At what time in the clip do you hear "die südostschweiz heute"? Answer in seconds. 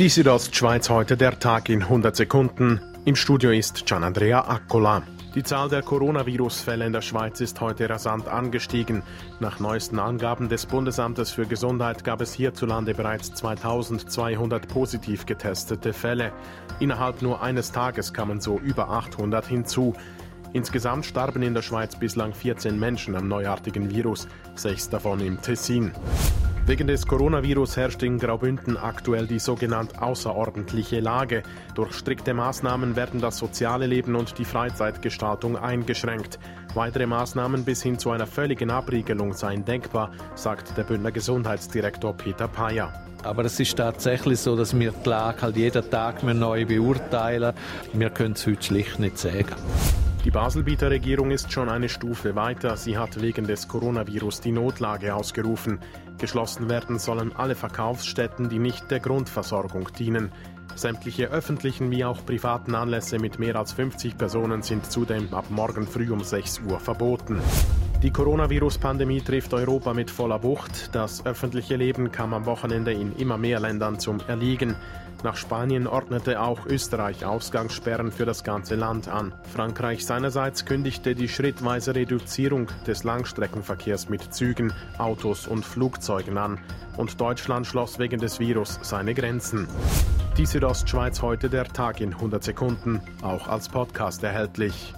0.00-1.16, 90.36-91.48